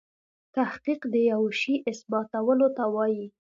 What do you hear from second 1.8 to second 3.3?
اثباتولو ته وايي.